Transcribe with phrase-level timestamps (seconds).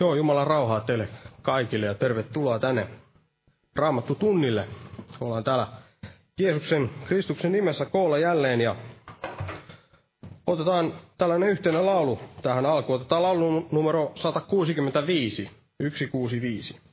[0.00, 1.08] Joo, Jumalan rauhaa teille
[1.42, 2.86] kaikille ja tervetuloa tänne
[3.76, 4.68] Raamattu tunnille.
[5.20, 5.66] Ollaan täällä
[6.40, 8.76] Jeesuksen, Kristuksen nimessä koolla jälleen ja
[10.46, 13.00] otetaan tällainen yhteinen laulu tähän alkuun.
[13.00, 15.50] Otetaan laulu numero 165,
[15.82, 16.89] 165.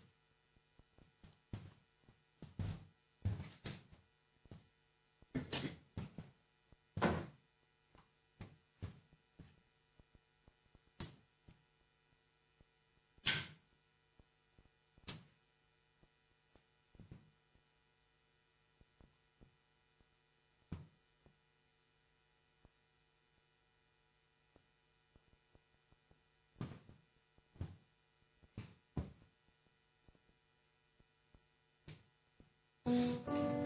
[32.87, 33.56] うん。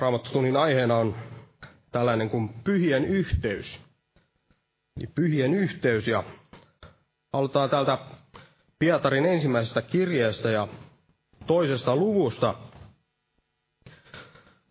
[0.00, 1.14] Raamattotunnin aiheena on
[1.92, 3.80] tällainen kuin pyhien yhteys.
[5.14, 6.24] Pyhien yhteys ja
[7.32, 7.98] aloitetaan täältä
[8.78, 10.68] Pietarin ensimmäisestä kirjeestä ja
[11.46, 12.54] toisesta luvusta.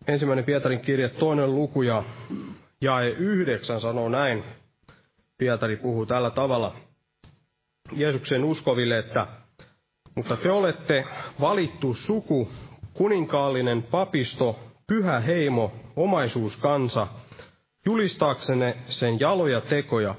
[0.06, 2.02] Ensimmäinen Pietarin kirje, toinen luku ja
[2.80, 4.44] jae yhdeksän sanoo näin.
[5.38, 6.76] Pietari puhuu tällä tavalla
[7.92, 9.26] Jeesuksen uskoville, että
[10.14, 11.04] mutta te olette
[11.40, 12.48] valittu suku,
[12.94, 17.06] kuninkaallinen papisto, pyhä heimo, omaisuuskansa,
[17.86, 20.14] julistaaksenne sen jaloja tekoja,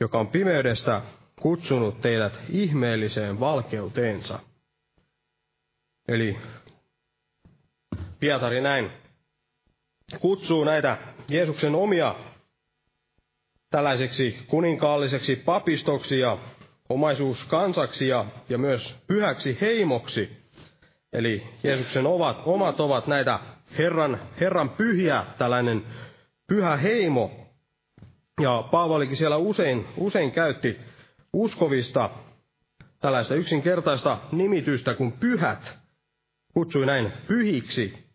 [0.00, 1.02] joka on pimeydestä
[1.40, 4.38] kutsunut teidät ihmeelliseen valkeuteensa.
[6.08, 6.36] Eli
[8.20, 8.90] Pietari näin
[10.20, 10.98] kutsuu näitä
[11.28, 12.14] Jeesuksen omia
[13.70, 16.38] tällaiseksi kuninkaalliseksi papistoksi ja
[16.88, 20.36] omaisuuskansaksi ja, ja myös pyhäksi heimoksi.
[21.12, 23.40] Eli Jeesuksen ovat, omat ovat näitä
[23.78, 25.84] Herran, Herran pyhiä, tällainen
[26.46, 27.30] pyhä heimo.
[28.40, 30.76] Ja Paavalikin siellä usein, usein käytti
[31.32, 32.10] uskovista
[33.00, 35.78] tällaista yksinkertaista nimitystä kuin pyhät.
[36.54, 38.06] Kutsui näin pyhiksi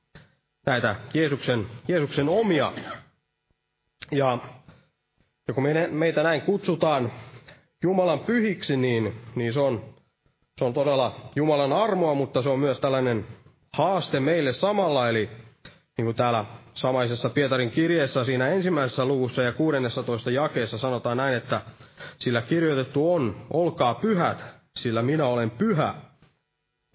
[0.65, 2.74] näitä Jeesuksen, Jeesuksen omia.
[4.12, 4.38] Ja,
[5.48, 7.12] ja kun meitä näin kutsutaan
[7.84, 9.86] Jumalan pyhiksi, niin, niin se, on,
[10.60, 13.27] se on todella Jumalan armoa, mutta se on myös tällainen
[13.74, 15.30] haaste meille samalla, eli
[16.01, 21.62] niin kuin täällä samaisessa Pietarin kirjeessä siinä ensimmäisessä luvussa ja 16 jakeessa sanotaan näin, että
[22.17, 24.43] sillä kirjoitettu on, olkaa pyhät,
[24.75, 25.93] sillä minä olen pyhä.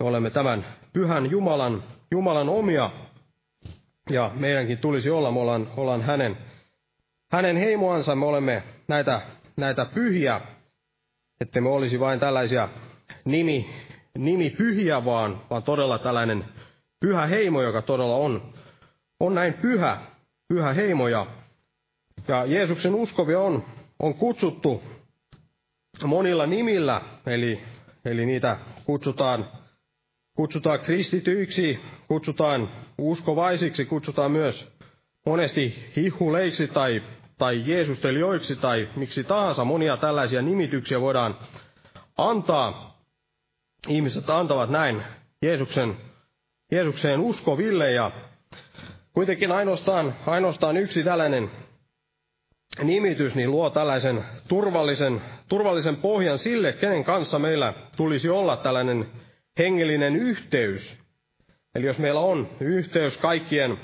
[0.01, 2.91] Me olemme tämän pyhän Jumalan, Jumalan omia,
[4.11, 6.37] ja meidänkin tulisi olla, me ollaan, ollaan hänen,
[7.33, 9.21] hänen heimoansa, me olemme näitä,
[9.57, 10.41] näitä pyhiä,
[11.41, 12.69] että me olisi vain tällaisia
[13.25, 13.71] nimi,
[14.19, 16.45] nimi pyhiä, vaan, vaan todella tällainen
[17.01, 18.56] pyhä heimo, joka todella on,
[19.21, 20.01] on näin pyhä,
[20.49, 21.09] pyhä heimo.
[21.09, 21.27] Ja,
[22.29, 23.65] ja Jeesuksen uskovia on,
[23.99, 24.83] on kutsuttu
[26.05, 27.61] monilla nimillä, eli,
[28.05, 29.47] eli niitä kutsutaan,
[30.37, 32.69] kutsutaan kristityiksi, kutsutaan
[32.99, 34.73] uskovaisiksi, kutsutaan myös
[35.27, 37.03] monesti hihuleiksi tai,
[37.39, 39.65] tai jeesustelijoiksi tai miksi tahansa.
[39.65, 41.39] Monia tällaisia nimityksiä voidaan
[42.17, 42.97] antaa.
[43.89, 45.03] Ihmiset antavat näin
[45.43, 45.97] Jeesuksen,
[46.73, 48.11] Jeesukseen uskoville ja
[49.17, 51.51] kuitenkin ainoastaan, ainoastaan yksi tällainen
[52.83, 59.07] nimitys niin luo tällaisen turvallisen, turvallisen pohjan sille, kenen kanssa meillä tulisi olla tällainen
[59.59, 60.99] hengellinen yhteys.
[61.75, 63.79] Eli jos meillä on yhteys kaikkien,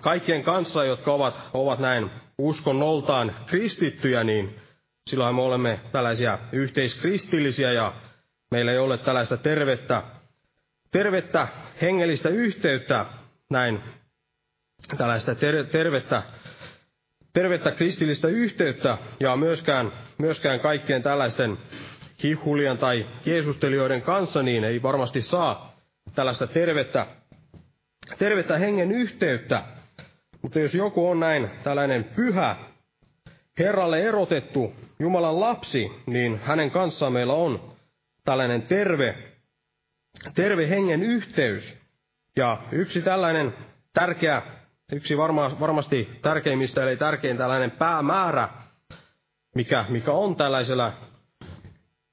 [0.00, 4.56] kaikkien kanssa, jotka ovat, ovat näin uskonnoltaan kristittyjä, niin
[5.10, 7.92] silloin me olemme tällaisia yhteiskristillisiä ja
[8.50, 10.02] meillä ei ole tällaista tervettä,
[10.90, 11.48] tervettä
[11.82, 13.06] hengellistä yhteyttä,
[13.50, 13.82] näin
[14.98, 16.22] tällaista ter, tervettä
[17.32, 21.58] tervettä kristillistä yhteyttä ja myöskään, myöskään kaikkien tällaisten
[22.22, 25.76] hihulien tai jeesustelijoiden kanssa, niin ei varmasti saa
[26.14, 27.06] tällaista tervettä,
[28.18, 29.62] tervettä hengen yhteyttä.
[30.42, 32.56] Mutta jos joku on näin tällainen pyhä,
[33.58, 37.72] Herralle erotettu Jumalan lapsi, niin hänen kanssaan meillä on
[38.24, 39.14] tällainen terve,
[40.34, 41.78] terve hengen yhteys.
[42.36, 43.54] Ja yksi tällainen
[43.92, 44.42] tärkeä
[44.92, 48.48] yksi varma, varmasti tärkeimmistä, eli tärkein tällainen päämäärä,
[49.54, 50.92] mikä, mikä on tällaisella,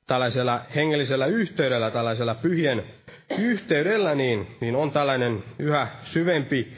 [0.08, 2.84] tällaisella hengellisellä yhteydellä, tällaisella pyhien
[3.40, 6.74] yhteydellä, niin, niin on tällainen yhä syvempi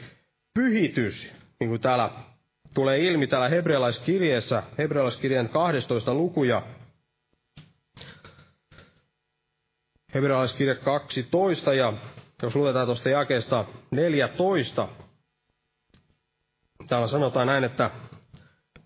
[0.54, 2.10] pyhitys, niin kuin täällä
[2.74, 6.62] tulee ilmi täällä hebrealaiskirjeessä, hebrealaiskirjan 12 lukuja,
[10.14, 11.92] hebrealaiskirja 12, ja
[12.42, 14.88] jos luetaan tuosta jakeesta 14,
[16.90, 17.90] Täällä sanotaan näin, että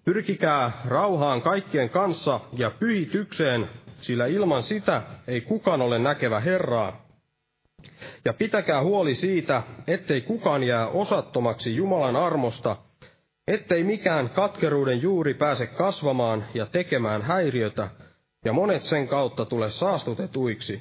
[0.05, 7.07] pyrkikää rauhaan kaikkien kanssa ja pyhitykseen, sillä ilman sitä ei kukaan ole näkevä Herraa.
[8.25, 12.77] Ja pitäkää huoli siitä, ettei kukaan jää osattomaksi Jumalan armosta,
[13.49, 17.89] ettei mikään katkeruuden juuri pääse kasvamaan ja tekemään häiriötä,
[18.45, 20.81] ja monet sen kautta tule saastutetuiksi.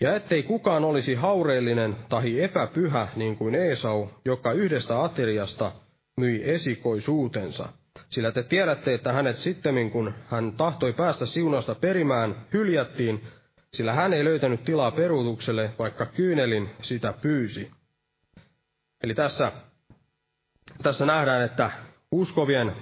[0.00, 5.72] Ja ettei kukaan olisi haureellinen tahi epäpyhä niin kuin Esau, joka yhdestä ateriasta
[6.16, 7.68] myi esikoisuutensa.
[8.08, 13.24] Sillä te tiedätte, että hänet sitten, kun hän tahtoi päästä siunausta perimään, hyljättiin,
[13.72, 17.70] sillä hän ei löytänyt tilaa peruutukselle, vaikka kyynelin sitä pyysi.
[19.02, 19.52] Eli tässä,
[20.82, 21.70] tässä nähdään, että
[22.10, 22.72] uskovien,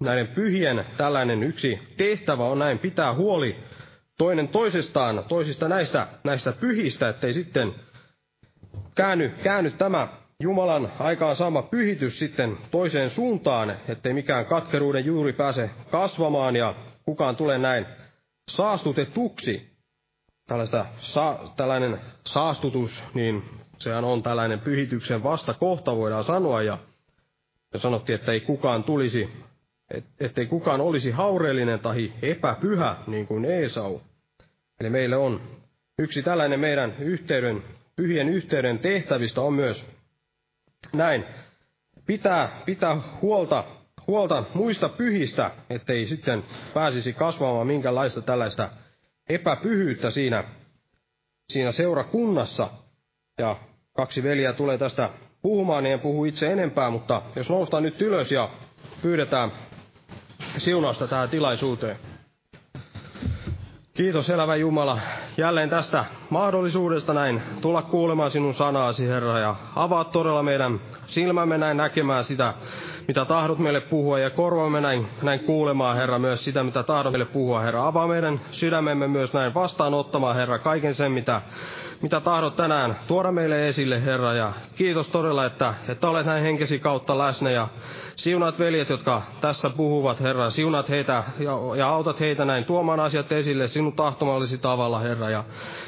[0.00, 3.56] näiden pyhien tällainen yksi tehtävä on näin pitää huoli
[4.18, 7.74] toinen toisestaan, toisista näistä, näistä pyhistä, ettei sitten
[8.94, 15.70] käänny, käänny tämä Jumalan aikaan saama pyhitys sitten toiseen suuntaan, ettei mikään katkeruuden juuri pääse
[15.90, 16.74] kasvamaan ja
[17.04, 17.86] kukaan tule näin
[18.50, 19.70] saastutetuksi.
[20.98, 23.42] Sa, tällainen saastutus, niin
[23.78, 26.78] sehän on tällainen pyhityksen vastakohta, voidaan sanoa, ja,
[27.76, 29.28] sanottiin, että ei kukaan tulisi,
[29.90, 34.00] et, ettei kukaan olisi haureellinen tai epäpyhä, niin kuin Esau.
[34.80, 35.40] Eli meille on
[35.98, 37.62] yksi tällainen meidän yhteyden,
[37.96, 39.99] pyhien yhteyden tehtävistä on myös
[40.92, 41.24] näin
[42.06, 43.64] pitää, pitää huolta,
[44.06, 48.70] huolta muista pyhistä, ettei sitten pääsisi kasvamaan minkälaista tällaista
[49.28, 50.44] epäpyhyyttä siinä,
[51.48, 52.70] siinä seurakunnassa.
[53.38, 53.56] Ja
[53.92, 55.10] kaksi veljeä tulee tästä
[55.42, 58.50] puhumaan, niin en puhu itse enempää, mutta jos noustaan nyt ylös ja
[59.02, 59.52] pyydetään
[60.56, 61.96] siunausta tähän tilaisuuteen.
[64.00, 64.98] Kiitos elävä Jumala
[65.36, 71.76] jälleen tästä mahdollisuudesta näin tulla kuulemaan sinun sanaasi, Herra, ja avaa todella meidän silmämme näin
[71.76, 72.54] näkemään sitä,
[73.08, 77.24] mitä tahdot meille puhua, ja korvaamme näin, näin kuulemaan, Herra, myös sitä, mitä tahdot meille
[77.24, 77.86] puhua, Herra.
[77.86, 81.42] Avaa meidän sydämemme myös näin vastaanottamaan, Herra, kaiken sen, mitä
[82.02, 84.32] mitä tahdot tänään tuoda meille esille, Herra.
[84.32, 87.68] Ja kiitos todella, että, että olet näin henkesi kautta läsnä ja
[88.20, 90.50] siunaat veljet, jotka tässä puhuvat, Herra.
[90.50, 95.30] Siunaat heitä ja, ja autat heitä näin tuomaan asiat esille sinun tahtomallisi tavalla, Herra.
[95.30, 95.44] Ja,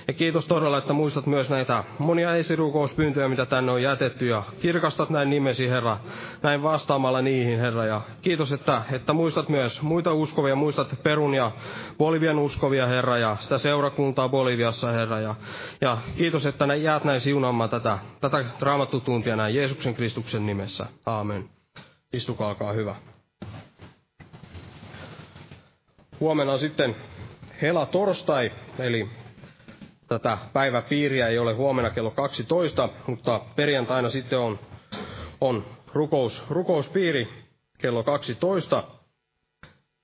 [0.09, 4.27] ja kiitos todella, että muistat myös näitä monia esirukouspyyntöjä, mitä tänne on jätetty.
[4.27, 5.99] Ja kirkastat näin nimesi, Herra,
[6.43, 7.85] näin vastaamalla niihin, Herra.
[7.85, 11.51] Ja kiitos, että, että muistat myös muita uskovia, muistat Perun ja
[11.99, 15.21] Bolivian uskovia, Herra, ja sitä seurakuntaa Boliviassa, Herra.
[15.21, 15.35] Ja,
[15.81, 20.87] ja kiitos, että näin jäät näin siunaamaan tätä, tätä raamattutuntia näin Jeesuksen Kristuksen nimessä.
[21.07, 21.62] Aamen.
[22.13, 22.95] Istukaa, hyvä.
[26.21, 26.97] Huomenna on sitten
[27.63, 29.09] hela torstai, eli
[30.09, 34.59] tätä päiväpiiriä ei ole huomenna kello 12, mutta perjantaina sitten on,
[35.41, 37.29] on rukous, rukouspiiri
[37.79, 38.85] kello 12.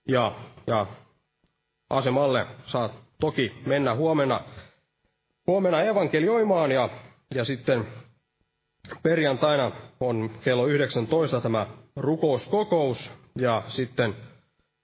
[0.09, 0.33] Ja,
[0.67, 0.87] ja
[1.91, 2.91] asemalle saa
[3.21, 4.41] toki mennä huomenna,
[5.47, 6.89] huomenna evankelioimaan ja,
[7.35, 7.87] ja sitten
[9.03, 11.67] perjantaina on kello 19 tämä
[11.99, 14.15] rukouskokous ja sitten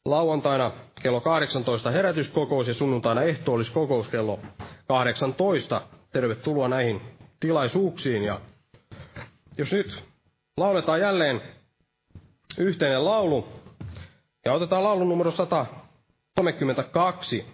[0.05, 0.73] lauantaina
[1.03, 4.39] kello 18 herätyskokous ja sunnuntaina ehtoolliskokous kello
[4.89, 5.81] 18.
[6.13, 7.01] Tervetuloa näihin
[7.41, 8.41] tilaisuuksiin ja
[9.59, 10.05] jos nyt
[10.57, 11.41] lauletaan jälleen
[12.59, 13.49] yhteinen laulu
[14.45, 17.47] ja otetaan laulun numero 132.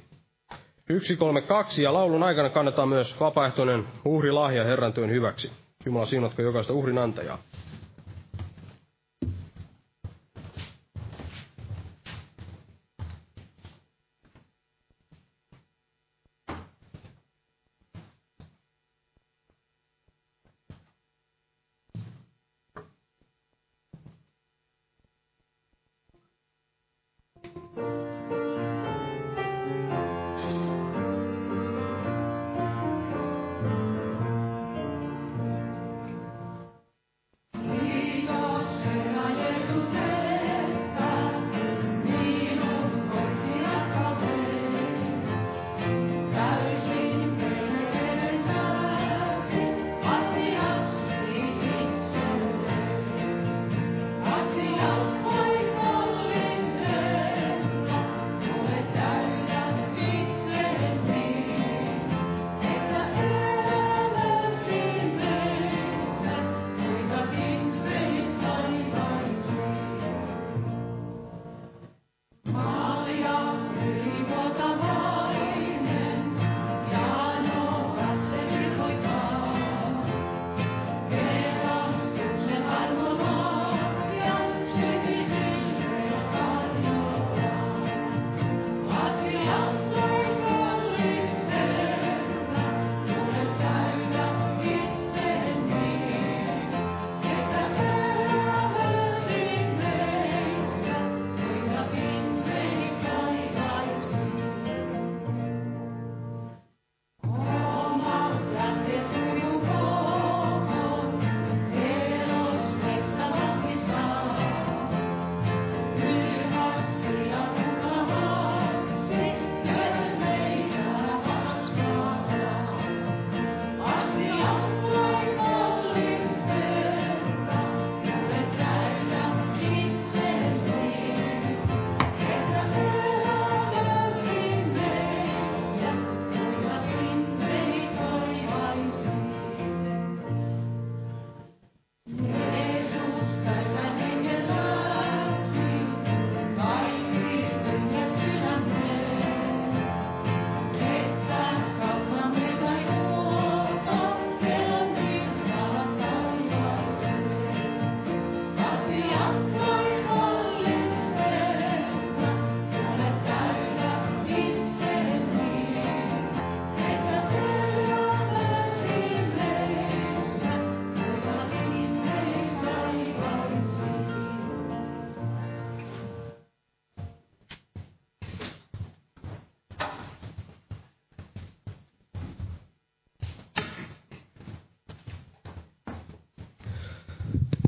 [0.88, 5.52] 132 ja laulun aikana kannetaan myös vapaaehtoinen uhrilahja Herran työn hyväksi.
[5.86, 7.38] Jumala siunatko jokaista uhrin antajaa.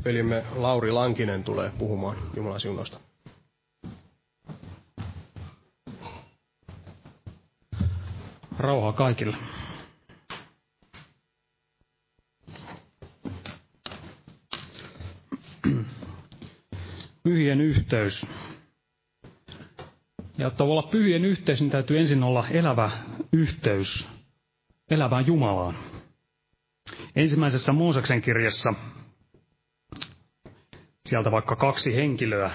[0.05, 2.99] Velimme Lauri Lankinen tulee puhumaan Jumalan siunosta.
[8.57, 9.37] Rauhaa kaikille.
[17.23, 18.25] pyhien yhteys.
[20.37, 22.91] Ja jotta olla pyhien yhteys, niin täytyy ensin olla elävä
[23.33, 24.07] yhteys
[24.89, 25.75] elävään Jumalaan.
[27.15, 28.73] Ensimmäisessä Mooseksen kirjassa
[31.13, 32.51] sieltä vaikka kaksi henkilöä.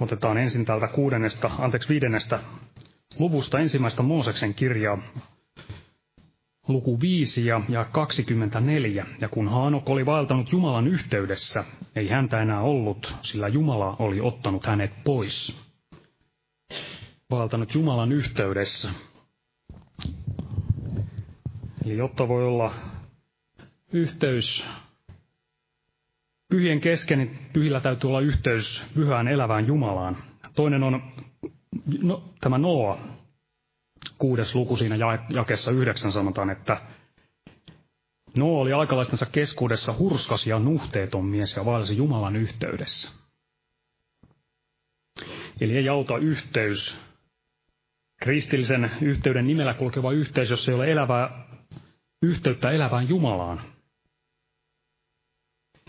[0.00, 2.40] Otetaan ensin täältä kuudennesta, anteeksi viidennestä
[3.18, 4.98] luvusta ensimmäistä Mooseksen kirjaa,
[6.68, 9.06] luku 5 ja, ja 24.
[9.20, 11.64] Ja kun Haanok oli vaeltanut Jumalan yhteydessä,
[11.96, 15.56] ei häntä enää ollut, sillä Jumala oli ottanut hänet pois.
[17.30, 18.90] Vaeltanut Jumalan yhteydessä.
[21.84, 22.74] Eli jotta voi olla
[23.92, 24.66] yhteys
[26.50, 30.16] pyhien kesken, niin pyhillä täytyy olla yhteys pyhään elävään Jumalaan.
[30.54, 31.02] Toinen on
[32.02, 32.98] no, tämä Noa,
[34.18, 34.96] kuudes luku siinä
[35.28, 36.80] jakessa yhdeksän sanotaan, että
[38.36, 43.12] Noa oli aikalaistensa keskuudessa hurskas ja nuhteeton mies ja vaelsi Jumalan yhteydessä.
[45.60, 46.98] Eli ei auta yhteys,
[48.22, 51.46] kristillisen yhteyden nimellä kulkeva yhteys, jos ei ole elävää,
[52.22, 53.60] yhteyttä elävään Jumalaan.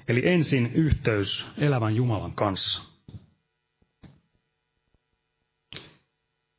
[0.10, 2.84] Eli ensin yhteys elävän Jumalan kanssa.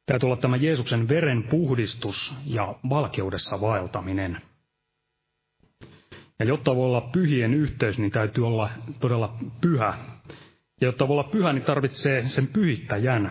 [0.07, 4.41] Täytyy olla tämä Jeesuksen veren puhdistus ja valkeudessa vaeltaminen.
[6.39, 9.99] Ja jotta voi olla pyhien yhteys, niin täytyy olla todella pyhä.
[10.81, 13.31] Ja jotta voi olla pyhä, niin tarvitsee sen pyhittäjän.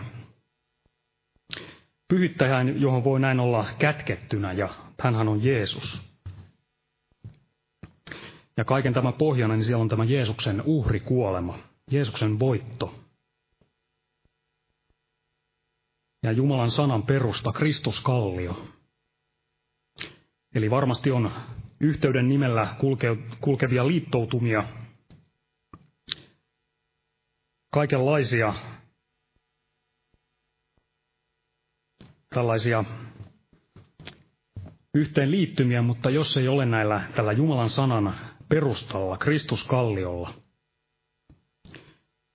[2.08, 4.68] Pyhittäjän, johon voi näin olla kätkettynä, ja
[5.02, 6.09] hänhän on Jeesus.
[8.60, 11.58] Ja kaiken tämän pohjana, niin siellä on tämä Jeesuksen uhrikuolema,
[11.90, 12.94] Jeesuksen voitto.
[16.22, 18.66] Ja Jumalan sanan perusta, Kristus Kallio.
[20.54, 21.30] Eli varmasti on
[21.80, 24.64] yhteyden nimellä kulke, kulkevia liittoutumia,
[27.70, 28.54] kaikenlaisia
[32.34, 32.84] tällaisia
[34.94, 40.34] yhteenliittymiä, mutta jos ei ole näillä tällä Jumalan sanan perustalla, Kristuskalliolla.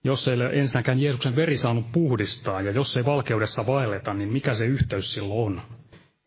[0.04, 4.54] Jos ei ole ensinnäkään Jeesuksen veri saanut puhdistaa ja jos ei valkeudessa vaelleta, niin mikä
[4.54, 5.62] se yhteys silloin on?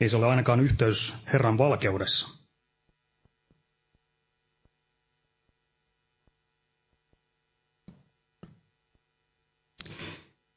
[0.01, 2.29] Ei se ole ainakaan yhteys Herran valkeudessa.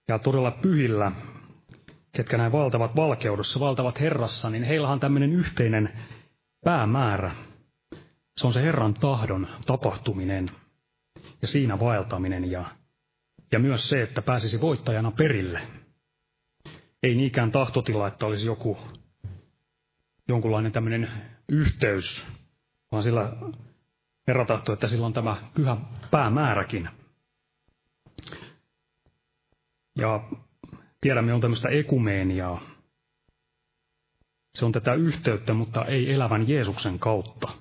[0.08, 1.12] Ja todella pyhillä,
[2.12, 6.00] ketkä näin valtavat valkeudessa, valtavat Herrassa, niin heillä on tämmöinen yhteinen
[6.66, 7.32] päämäärä,
[8.42, 10.52] se on se Herran tahdon tapahtuminen
[11.42, 12.66] ja siinä vaeltaminen ja,
[13.52, 15.62] ja myös se, että pääsisi voittajana perille.
[17.04, 18.78] Ei niinkään tahtotila, että olisi joku
[20.28, 21.12] jonkunlainen tämmöinen
[21.50, 22.26] yhteys,
[22.92, 23.34] vaan sillä
[24.28, 25.78] Herra tahtoo, että sillä on tämä pyhä
[26.12, 26.90] päämääräkin.
[29.98, 30.30] Ja
[31.02, 32.62] tiedämme, on tämmöistä ekumeeniaa.
[34.54, 37.61] Se on tätä yhteyttä, mutta ei elävän Jeesuksen kautta.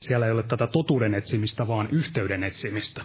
[0.00, 3.04] Siellä ei ole tätä totuuden etsimistä, vaan yhteyden etsimistä.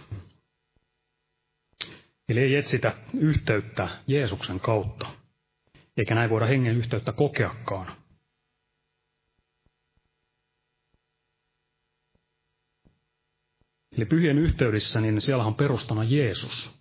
[2.28, 5.06] Eli ei etsitä yhteyttä Jeesuksen kautta,
[5.96, 7.92] eikä näin voida hengen yhteyttä kokeakaan.
[13.96, 16.72] Eli pyhien yhteydessä, niin siellä on perustana Jeesus.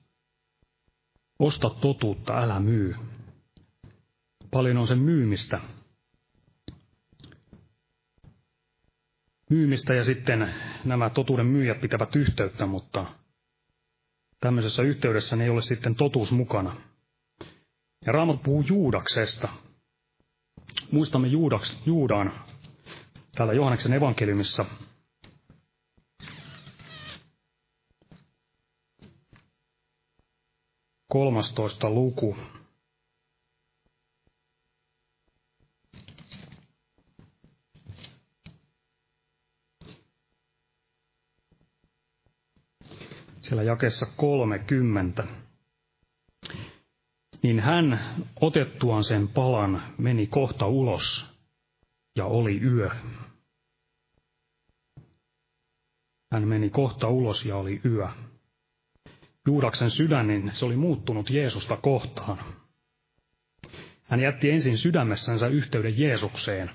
[1.40, 2.96] Osta totuutta, älä myy.
[4.52, 5.62] Paljon on sen myymistä,
[9.52, 10.50] myymistä ja sitten
[10.86, 13.06] nämä totuuden myyjät pitävät yhteyttä, mutta
[14.40, 16.76] tämmöisessä yhteydessä ei ole sitten totuus mukana.
[18.06, 19.50] Ja Raamat puhuu Juudaksesta.
[20.92, 22.32] Muistamme Juudaks, Juudaan
[23.36, 24.66] täällä Johanneksen evankeliumissa.
[31.08, 32.38] Kolmastoista luku.
[43.42, 45.28] Siellä jakessa 30.
[47.44, 48.00] Niin hän
[48.42, 51.32] otettuaan sen palan meni kohta ulos
[52.16, 52.90] ja oli yö.
[56.32, 58.08] Hän meni kohta ulos ja oli yö.
[59.48, 62.38] Juudaksen sydän, niin se oli muuttunut Jeesusta kohtaan.
[64.04, 66.72] Hän jätti ensin sydämessänsä yhteyden Jeesukseen.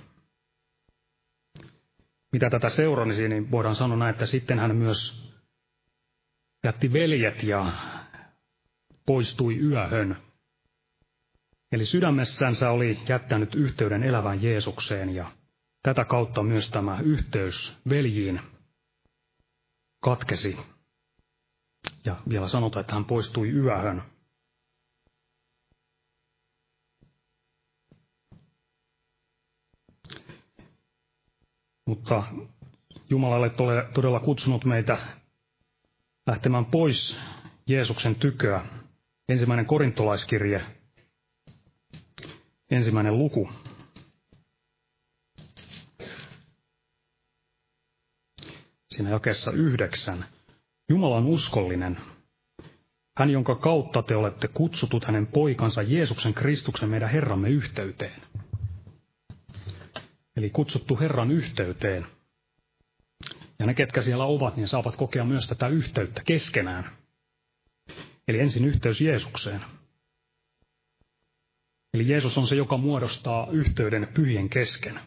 [2.32, 5.25] Mitä tätä seurasi, niin voidaan sanoa näin, että sitten hän myös
[6.64, 7.72] jätti veljet ja
[9.06, 10.16] poistui yöhön.
[11.72, 15.32] Eli sydämessänsä oli jättänyt yhteyden elävään Jeesukseen ja
[15.82, 18.40] tätä kautta myös tämä yhteys veljiin
[20.00, 20.56] katkesi.
[22.04, 24.02] Ja vielä sanotaan, että hän poistui yöhön.
[31.86, 32.22] Mutta
[33.10, 33.50] Jumala oli
[33.94, 34.98] todella kutsunut meitä
[36.26, 37.18] lähtemään pois
[37.66, 38.64] Jeesuksen tyköä.
[39.28, 40.64] Ensimmäinen korintolaiskirje,
[42.70, 43.48] ensimmäinen luku.
[48.90, 50.24] Siinä jakessa yhdeksän.
[50.88, 51.98] Jumala on uskollinen.
[53.18, 58.22] Hän, jonka kautta te olette kutsutut hänen poikansa Jeesuksen Kristuksen meidän Herramme yhteyteen.
[60.36, 62.06] Eli kutsuttu Herran yhteyteen.
[63.58, 66.90] Ja ne, ketkä siellä ovat, niin saavat kokea myös tätä yhteyttä keskenään.
[68.28, 69.64] Eli ensin yhteys Jeesukseen.
[71.94, 75.00] Eli Jeesus on se, joka muodostaa yhteyden pyhien kesken.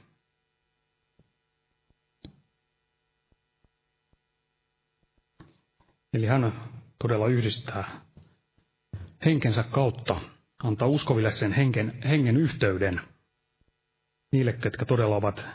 [6.14, 6.54] Eli hän
[7.00, 8.02] todella yhdistää
[9.26, 10.22] henkensä kautta,
[10.64, 13.02] antaa uskoville sen hengen, hengen yhteyden
[14.32, 15.46] niille, ketkä todella ovat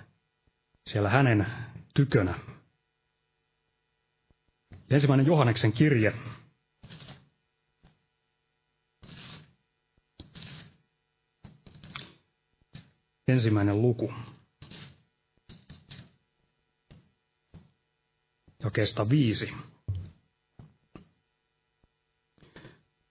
[0.86, 1.46] siellä hänen
[1.94, 2.34] tykönä.
[4.90, 6.12] Ensimmäinen Johanneksen kirje.
[13.28, 14.12] Ensimmäinen luku.
[18.64, 19.52] Jakeesta viisi.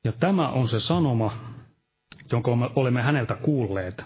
[0.04, 1.38] Ja tämä on se sanoma,
[2.32, 4.04] jonka me olemme häneltä kuulleet,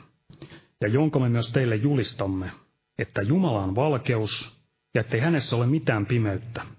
[0.81, 2.51] ja jonka me myös teille julistamme,
[2.97, 4.61] että Jumala on valkeus,
[4.93, 6.76] ja ettei hänessä ole mitään pimeyttä.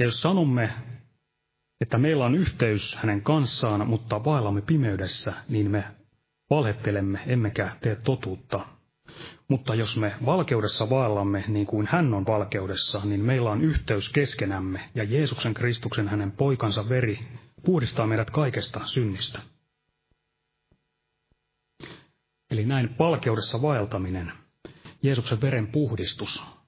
[0.00, 0.70] Ja jos sanomme,
[1.80, 5.84] että meillä on yhteys hänen kanssaan, mutta vaellamme pimeydessä, niin me
[6.50, 8.66] valhettelemme, emmekä tee totuutta.
[9.48, 14.90] Mutta jos me valkeudessa vaellamme niin kuin hän on valkeudessa, niin meillä on yhteys keskenämme,
[14.94, 17.18] ja Jeesuksen Kristuksen hänen poikansa veri
[17.64, 19.38] puhdistaa meidät kaikesta synnistä.
[22.50, 24.32] Eli näin valkeudessa vaeltaminen,
[25.02, 26.59] Jeesuksen veren puhdistus,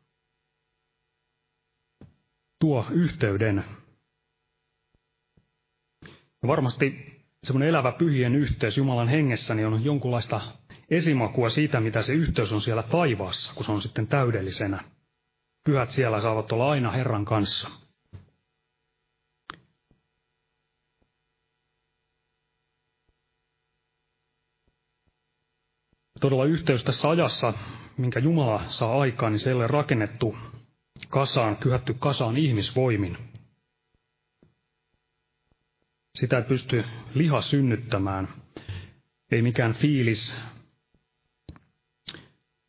[2.62, 3.64] tuo yhteyden.
[6.42, 7.12] Ja varmasti
[7.44, 10.40] semmoinen elävä pyhien yhteys Jumalan hengessä niin on jonkunlaista
[10.90, 14.84] esimakua siitä, mitä se yhteys on siellä taivaassa, kun se on sitten täydellisenä.
[15.64, 17.70] Pyhät siellä saavat olla aina Herran kanssa.
[26.20, 27.54] Todella yhteys tässä ajassa,
[27.96, 30.36] minkä Jumala saa aikaan, niin se ei ole rakennettu
[31.08, 33.18] kasaan, kyhätty kasaan ihmisvoimin.
[36.14, 36.84] Sitä ei pysty
[37.14, 38.28] liha synnyttämään.
[39.32, 40.34] Ei mikään fiilis,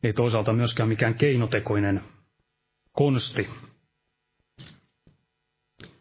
[0.02, 2.02] ei toisaalta myöskään mikään keinotekoinen
[2.92, 3.48] konsti.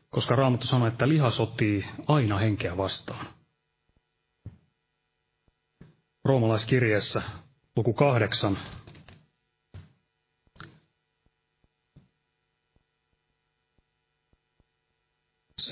[0.09, 3.25] Koska Raamattu sanoo, että liha sotii aina henkeä vastaan.
[6.25, 7.21] Roomalaiskirjeessä
[7.75, 8.57] luku kahdeksan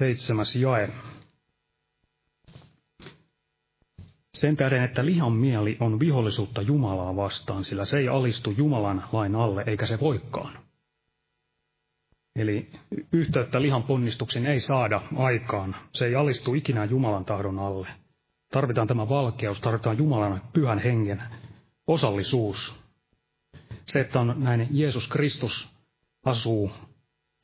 [0.01, 0.89] seitsemäs jae.
[4.33, 9.35] Sen tähden, että lihan mieli on vihollisuutta Jumalaa vastaan, sillä se ei alistu Jumalan lain
[9.35, 10.59] alle, eikä se voikaan.
[12.35, 12.71] Eli
[13.11, 15.75] yhteyttä lihan ponnistuksen ei saada aikaan.
[15.93, 17.87] Se ei alistu ikinä Jumalan tahdon alle.
[18.51, 21.23] Tarvitaan tämä valkeus, tarvitaan Jumalan pyhän hengen
[21.87, 22.75] osallisuus.
[23.85, 25.69] Se, että on näin Jeesus Kristus
[26.25, 26.71] asuu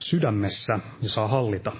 [0.03, 1.71] sydämessä ja saa hallita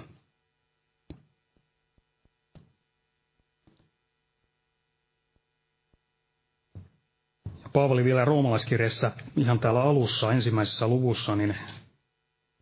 [7.78, 11.56] Paavali vielä roomalaiskirjassa ihan täällä alussa, ensimmäisessä luvussa, niin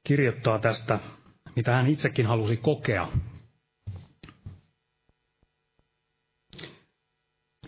[0.03, 0.99] kirjoittaa tästä,
[1.55, 3.07] mitä hän itsekin halusi kokea.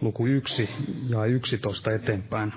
[0.01, 0.69] Luku 1
[1.09, 2.53] ja 11 eteenpäin.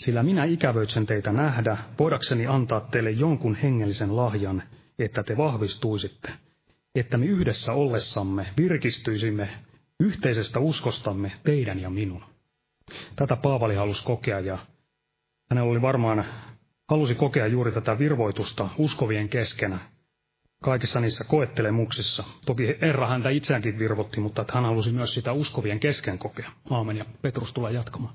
[0.00, 4.62] Sillä minä ikävöitsen teitä nähdä, voidakseni antaa teille jonkun hengellisen lahjan,
[4.98, 6.32] että te vahvistuisitte,
[6.94, 9.48] että me yhdessä ollessamme virkistyisimme
[10.00, 12.29] yhteisestä uskostamme teidän ja minun.
[13.16, 14.58] Tätä Paavali halusi kokea ja
[15.50, 16.24] hänellä oli varmaan,
[16.88, 19.78] halusi kokea juuri tätä virvoitusta uskovien keskenä
[20.64, 22.24] kaikissa niissä koettelemuksissa.
[22.46, 26.50] Toki Herra häntä itseäänkin virvotti, mutta hän halusi myös sitä uskovien kesken kokea.
[26.70, 28.14] Aamen ja Petrus tulee jatkamaan.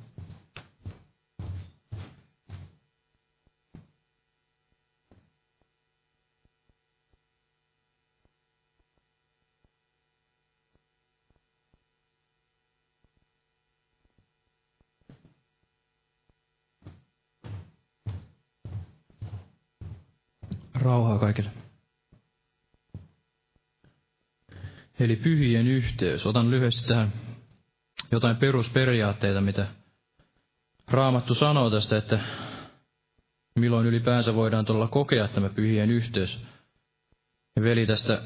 [20.85, 21.49] Rauhaa kaikille.
[24.99, 26.25] Eli pyhien yhteys.
[26.25, 27.13] Otan lyhyesti tähän
[28.11, 29.67] jotain perusperiaatteita, mitä
[30.87, 32.19] Raamattu sanoo tästä, että
[33.59, 36.39] milloin ylipäänsä voidaan tuolla kokea tämä pyhien yhteys.
[37.61, 38.21] Veli tästä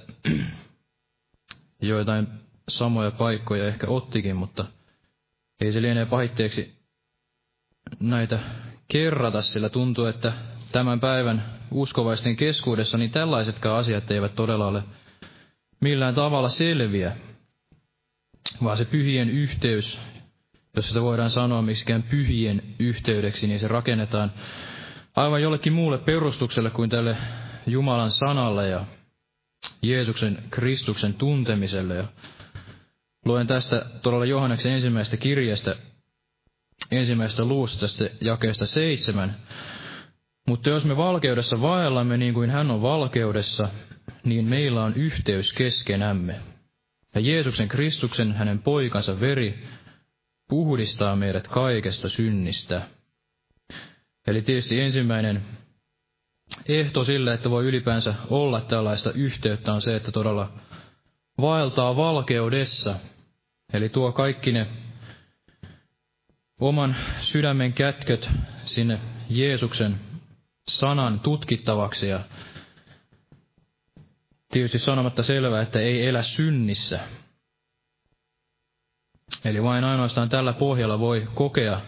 [1.82, 2.28] joitain
[2.70, 4.66] samoja paikkoja ehkä ottikin, mutta
[5.62, 6.80] ei se lienee pahitteeksi
[8.00, 8.40] näitä
[8.88, 10.34] kerrata, sillä tuntuu, että
[10.72, 14.84] tämän päivän uskovaisten keskuudessa niin tällaisetkaan asiat eivät todella ole
[15.80, 17.16] millään tavalla selviä,
[18.64, 20.00] vaan se pyhien yhteys,
[20.76, 24.32] jos sitä voidaan sanoa miksikään pyhien yhteydeksi, niin se rakennetaan
[25.16, 27.18] aivan jollekin muulle perustukselle kuin tälle
[27.68, 28.86] Jumalan sanalle ja
[29.82, 31.96] Jeesuksen Kristuksen tuntemiselle.
[31.96, 32.08] Ja
[33.26, 35.76] luen tästä todella Johanneksen ensimmäisestä kirjasta,
[36.92, 39.38] ensimmäisestä luusta tästä jakeesta seitsemän.
[40.50, 43.70] Mutta jos me valkeudessa vaellamme niin kuin hän on valkeudessa,
[44.24, 46.36] niin meillä on yhteys keskenämme.
[47.16, 49.68] Ja Jeesuksen Kristuksen, hänen poikansa veri,
[50.48, 52.82] puhdistaa meidät kaikesta synnistä.
[54.28, 55.42] Eli tietysti ensimmäinen
[56.68, 60.52] ehto sille, että voi ylipäänsä olla tällaista yhteyttä, on se, että todella
[61.42, 62.96] vaeltaa valkeudessa.
[63.74, 64.68] Eli tuo kaikki ne
[66.60, 68.30] oman sydämen kätköt
[68.66, 70.09] sinne Jeesuksen
[70.70, 72.20] sanan tutkittavaksi ja
[74.52, 77.00] tietysti sanomatta selvää, että ei elä synnissä.
[79.46, 81.82] Eli vain ainoastaan tällä pohjalla voi kokea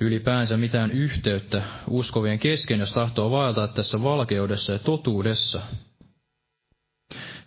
[0.00, 5.62] ylipäänsä mitään yhteyttä uskovien kesken, jos tahtoo vaeltaa tässä valkeudessa ja totuudessa.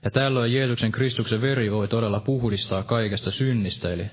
[0.03, 4.05] Ja tällöin Jeesuksen Kristuksen veri voi todella puhdistaa kaikesta synnistä, eli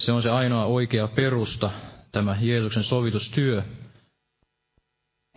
[0.00, 1.70] se on se ainoa oikea perusta,
[2.12, 3.62] tämä Jeesuksen sovitustyö,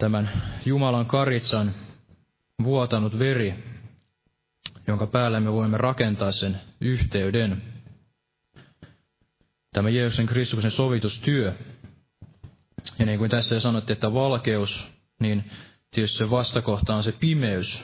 [0.04, 0.30] tämän
[0.66, 1.76] Jumalan karitsan
[2.64, 3.64] vuotanut veri,
[4.88, 7.62] jonka päälle me voimme rakentaa sen yhteyden.
[9.74, 11.54] Tämä Jeesuksen Kristuksen sovitustyö.
[13.00, 14.88] Ja niin kuin tässä sanottiin, että valkeus,
[15.20, 15.52] niin
[15.92, 17.84] tietysti se vastakohta on se pimeys.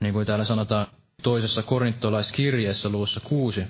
[0.00, 0.86] Niin kuin täällä sanotaan
[1.22, 3.64] toisessa korintolaiskirjeessä luussa kuusi.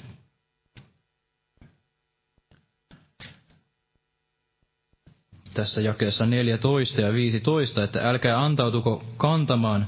[5.55, 9.87] Tässä jakeessa 14 ja 15, että älkää antautuko kantamaan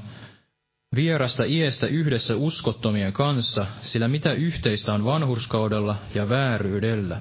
[0.94, 7.20] vierasta iestä yhdessä uskottomien kanssa, sillä mitä yhteistä on vanhurskaudella ja vääryydellä,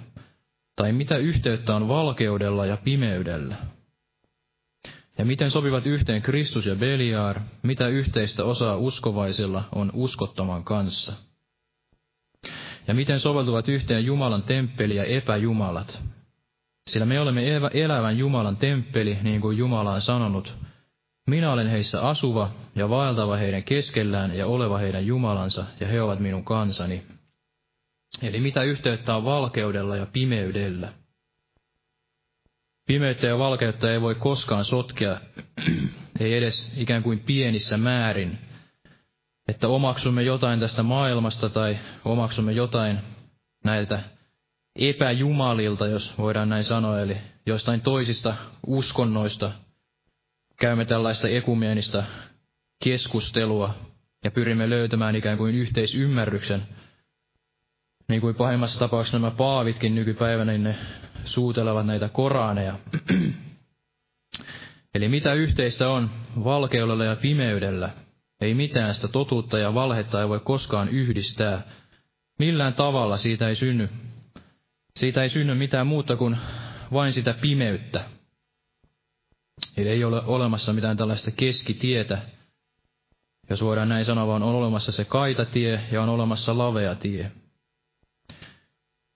[0.76, 3.56] tai mitä yhteyttä on valkeudella ja pimeydellä.
[5.18, 11.14] Ja miten sopivat yhteen Kristus ja Beliar, mitä yhteistä osaa uskovaisilla on uskottoman kanssa.
[12.88, 16.04] Ja miten soveltuvat yhteen Jumalan temppeli ja epäjumalat.
[16.90, 17.42] Sillä me olemme
[17.74, 20.54] elävän Jumalan temppeli, niin kuin Jumala on sanonut,
[21.28, 26.20] minä olen heissä asuva ja vaeltava heidän keskellään ja oleva heidän Jumalansa, ja he ovat
[26.20, 27.04] minun kansani.
[28.22, 30.94] Eli mitä yhteyttä on valkeudella ja pimeydellä?
[32.86, 35.18] Pimeyttä ja valkeutta ei voi koskaan sotkea,
[36.20, 38.38] ei edes ikään kuin pienissä määrin,
[39.48, 43.00] että omaksumme jotain tästä maailmasta tai omaksumme jotain
[43.64, 44.15] näiltä
[44.76, 48.36] epäjumalilta, jos voidaan näin sanoa, eli jostain toisista
[48.68, 49.52] uskonnoista–
[50.60, 52.04] käymme tällaista ekumenista
[52.84, 53.76] keskustelua
[54.24, 56.64] ja pyrimme löytämään ikään kuin yhteisymmärryksen.
[58.08, 60.76] Niin kuin pahimmassa tapauksessa nämä paavitkin nykypäivänä, niin ne
[61.26, 62.80] suutelevat näitä koraaneja.
[64.96, 66.10] Eli mitä yhteistä on
[66.44, 67.90] valkeudella ja pimeydellä?
[68.42, 71.62] Ei mitään sitä totuutta ja valhetta ei voi koskaan yhdistää.
[72.40, 73.90] Millään tavalla siitä ei synny.
[74.96, 76.38] Siitä ei synny mitään muuta kuin
[76.94, 78.06] vain sitä pimeyttä.
[79.78, 82.22] Eli ei ole olemassa mitään tällaista keskitietä,
[83.50, 87.32] jos voidaan näin sanoa, vaan on olemassa se kaitatie ja on olemassa lavea tie.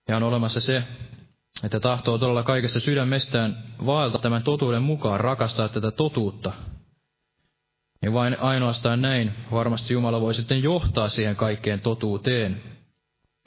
[0.07, 0.83] Ja on olemassa se,
[1.63, 6.51] että tahtoo todella kaikesta sydämestään vaelta tämän totuuden mukaan, rakastaa tätä totuutta.
[8.01, 12.61] Ja vain ainoastaan näin varmasti Jumala voi sitten johtaa siihen kaikkeen totuuteen.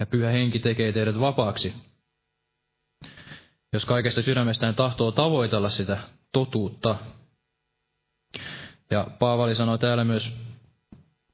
[0.00, 1.91] Ja pyhä henki tekee teidät vapaaksi.
[3.72, 5.98] Jos kaikesta sydämestään tahtoo tavoitella sitä
[6.32, 6.96] totuutta.
[8.90, 10.32] Ja Paavali sanoo täällä myös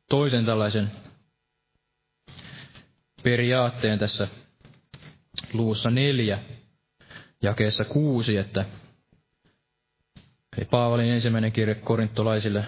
[0.09, 0.91] toisen tällaisen
[3.23, 4.29] periaatteen tässä
[5.53, 6.39] luussa neljä,
[7.43, 8.65] jakeessa kuusi, että
[10.57, 12.65] eli Paavalin ensimmäinen kirje korintolaisille,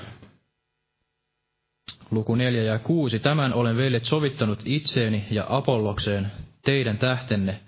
[2.10, 3.18] luku neljä ja kuusi.
[3.18, 6.32] Tämän olen veljet sovittanut itseeni ja Apollokseen
[6.64, 7.60] teidän tähtenne,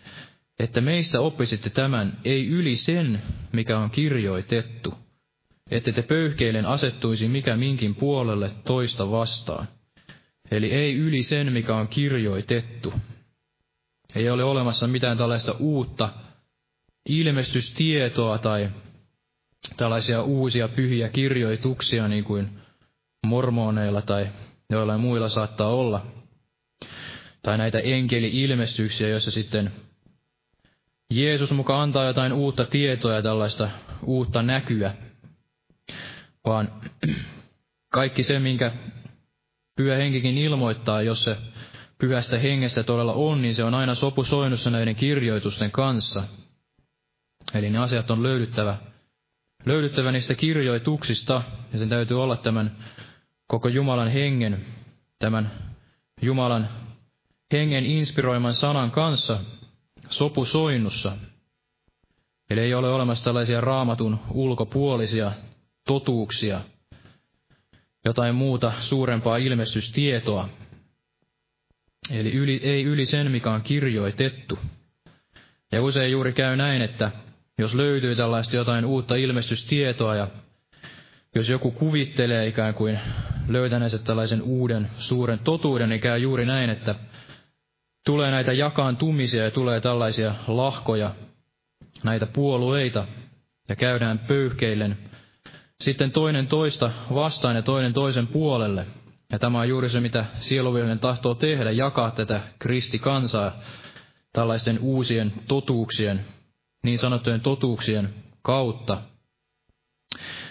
[0.63, 4.95] että meistä oppisitte tämän ei yli sen, mikä on kirjoitettu,
[5.71, 9.69] ette te pöyhkeilen asettuisi mikä minkin puolelle toista vastaan.
[10.51, 12.93] Eli ei yli sen, mikä on kirjoitettu.
[14.15, 16.09] Ei ole olemassa mitään tällaista uutta
[17.09, 18.71] ilmestystietoa tai
[19.77, 22.51] tällaisia uusia pyhiä kirjoituksia niin kuin
[23.27, 24.29] mormoneilla tai
[24.71, 26.07] joillain muilla saattaa olla.
[27.43, 29.73] Tai näitä enkeli-ilmestyksiä, joissa sitten
[31.15, 33.71] Jeesus mukaan antaa jotain uutta tietoa ja tällaista
[34.03, 34.95] uutta näkyä.
[36.47, 36.69] Vaan
[37.93, 38.73] kaikki se, minkä
[39.77, 41.37] pyhä henkikin ilmoittaa, jos se
[41.99, 46.23] pyhästä hengestä todella on, niin se on aina sopusoinnussa näiden kirjoitusten kanssa.
[47.55, 48.77] Eli ne asiat on löydyttävä,
[49.67, 51.43] löydyttävä niistä kirjoituksista,
[51.73, 52.77] ja sen täytyy olla tämän
[53.47, 54.67] koko Jumalan hengen,
[55.19, 55.53] tämän
[56.23, 56.69] Jumalan
[57.53, 59.41] hengen inspiroiman sanan kanssa
[60.13, 61.17] sopusoinnussa.
[62.51, 65.33] Eli ei ole olemassa tällaisia raamatun ulkopuolisia
[65.87, 66.61] totuuksia,
[68.05, 70.49] jotain muuta suurempaa ilmestystietoa.
[72.11, 74.59] Eli yli, ei yli sen, mikä on kirjoitettu.
[75.73, 77.11] Ja usein juuri käy näin, että
[77.59, 80.29] jos löytyy tällaista jotain uutta ilmestystietoa ja
[81.35, 82.99] jos joku kuvittelee ikään kuin
[83.49, 86.95] löytäneensä tällaisen uuden suuren totuuden, niin käy juuri näin, että
[88.05, 91.15] tulee näitä jakaantumisia ja tulee tällaisia lahkoja,
[92.03, 93.07] näitä puolueita,
[93.69, 94.99] ja käydään pöyhkeillen
[95.81, 98.87] sitten toinen toista vastaan ja toinen toisen puolelle.
[99.33, 103.53] Ja tämä on juuri se, mitä sieluvihollinen tahtoo tehdä, jakaa tätä kristikansaa
[104.33, 106.25] tällaisten uusien totuuksien,
[106.83, 109.03] niin sanottujen totuuksien kautta,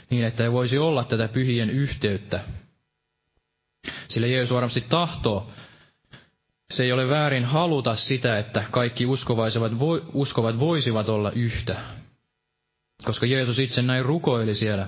[0.10, 2.44] niin että ei voisi olla tätä pyhien yhteyttä.
[4.08, 5.52] Sillä Jeesus varmasti tahtoo,
[6.72, 9.62] se ei ole väärin haluta sitä, että kaikki uskovaiset,
[10.14, 11.82] uskovat voisivat olla yhtä.
[13.04, 14.88] Koska Jeesus itse näin rukoili siellä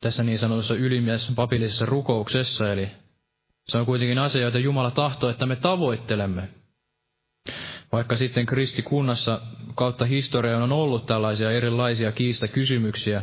[0.00, 2.90] tässä niin sanotussa ylimies papillisessa rukouksessa, eli
[3.68, 6.48] se on kuitenkin asia, jota Jumala tahtoo, että me tavoittelemme.
[7.92, 9.40] Vaikka sitten kristikunnassa
[9.74, 13.22] kautta historian on ollut tällaisia erilaisia kiistakysymyksiä,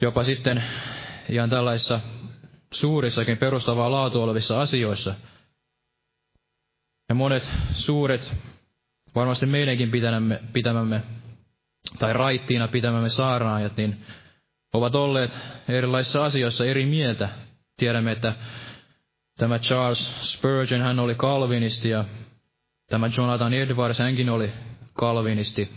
[0.00, 0.64] jopa sitten
[1.28, 2.00] ihan tällaisissa
[2.72, 5.14] suurissakin perustavaa laatu olevissa asioissa.
[7.08, 8.32] Ja monet suuret,
[9.14, 11.02] varmasti meidänkin pitämämme, pitämämme
[11.98, 14.04] tai raittiina pitämämme saaraajat, niin
[14.72, 17.28] ovat olleet erilaisissa asioissa eri mieltä.
[17.76, 18.34] Tiedämme, että
[19.38, 22.04] tämä Charles Spurgeon, hän oli kalvinisti ja
[22.86, 24.50] tämä Jonathan Edwards, hänkin oli
[24.92, 25.70] kalvinisti.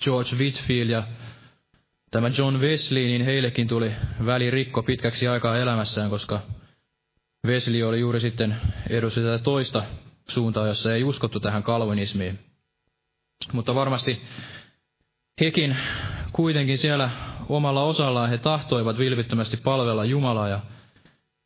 [0.00, 1.02] George Whitfield ja
[2.10, 3.92] tämä John Wesley, niin heillekin tuli
[4.26, 6.40] välirikko pitkäksi aikaa elämässään, koska
[7.46, 8.56] Wesley oli juuri sitten
[8.90, 9.84] edusti tätä toista
[10.28, 12.38] suuntaa, jossa ei uskottu tähän kalvinismiin.
[13.52, 14.22] Mutta varmasti
[15.40, 15.76] hekin
[16.32, 17.10] kuitenkin siellä
[17.48, 20.60] omalla osallaan he tahtoivat vilpittömästi palvella Jumalaa ja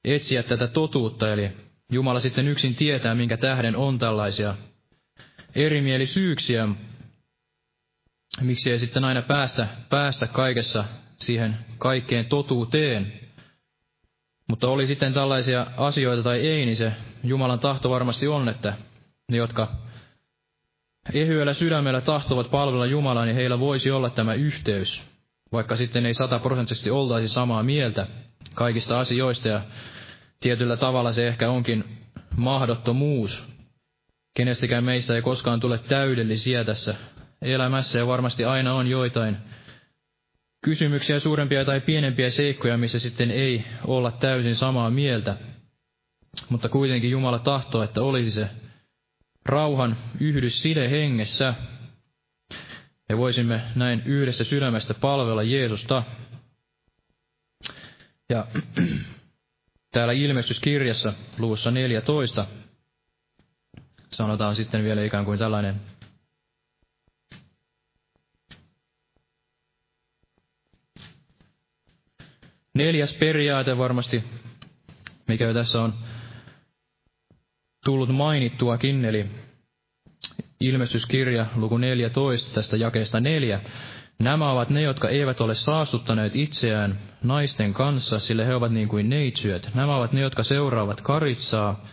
[0.04, 1.50] etsiä tätä totuutta, eli
[1.92, 4.54] Jumala sitten yksin tietää, minkä tähden on tällaisia
[5.54, 6.68] erimielisyyksiä,
[8.41, 10.85] miksi ei sitten aina päästä, päästä kaikessa
[11.16, 13.12] siihen kaikkeen totuuteen.
[14.49, 16.93] Mutta oli sitten tällaisia asioita tai ei, niin se
[17.24, 18.74] Jumalan tahto varmasti on, että
[19.32, 19.68] ne, jotka
[21.12, 25.14] ehyellä sydämellä tahtovat palvella Jumalaa, niin heillä voisi olla tämä yhteys
[25.55, 28.07] vaikka sitten ei sataprosenttisesti oltaisi samaa mieltä
[28.55, 29.61] kaikista asioista ja
[30.41, 31.85] tietyllä tavalla se ehkä onkin
[32.37, 33.49] mahdottomuus.
[34.37, 36.95] Kenestäkään meistä ei koskaan tule täydellisiä tässä
[37.45, 39.36] elämässä ja varmasti aina on joitain
[40.64, 45.36] kysymyksiä, suurempia tai pienempiä seikkoja, missä sitten ei olla täysin samaa mieltä.
[46.49, 48.49] Mutta kuitenkin Jumala tahtoo, että olisi se
[49.45, 51.55] rauhan yhdys side hengessä,
[53.09, 56.03] ja voisimme näin yhdessä sydämestä palvella Jeesusta.
[58.28, 58.47] Ja
[59.92, 62.47] täällä ilmestyskirjassa luvussa 14
[64.11, 65.80] sanotaan sitten vielä ikään kuin tällainen
[72.75, 74.25] neljäs periaate varmasti,
[75.29, 75.95] mikä tässä on
[77.85, 79.27] tullut mainittuakin, eli
[80.61, 83.61] ilmestyskirja, luku 14, tästä jakeesta 4.
[84.18, 89.09] Nämä ovat ne, jotka eivät ole saastuttaneet itseään naisten kanssa, sillä he ovat niin kuin
[89.09, 89.70] neitsyöt.
[89.75, 91.85] Nämä ovat ne, jotka seuraavat karitsaa,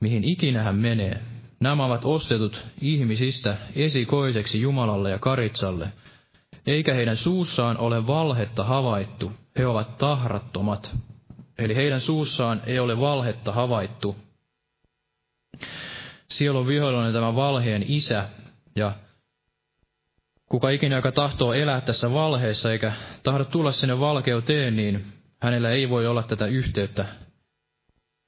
[0.00, 1.20] mihin ikinä hän menee.
[1.60, 5.92] Nämä ovat ostetut ihmisistä esikoiseksi Jumalalle ja karitsalle.
[6.66, 9.32] Eikä heidän suussaan ole valhetta havaittu.
[9.58, 10.96] He ovat tahrattomat.
[11.58, 14.16] Eli heidän suussaan ei ole valhetta havaittu
[16.30, 18.28] sielun vihollinen tämä valheen isä,
[18.76, 18.92] ja
[20.48, 22.92] kuka ikinä, joka tahtoo elää tässä valheessa eikä
[23.22, 25.04] tahdo tulla sinne valkeuteen, niin
[25.42, 27.06] hänellä ei voi olla tätä yhteyttä,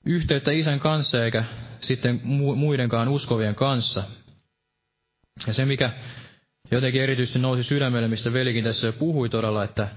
[0.07, 1.45] yhteyttä isän kanssa eikä
[1.81, 2.20] sitten
[2.57, 4.03] muidenkaan uskovien kanssa.
[5.47, 5.91] Ja se, mikä
[6.70, 9.89] jotenkin erityisesti nousi sydämelle, mistä velikin tässä jo puhui todella, että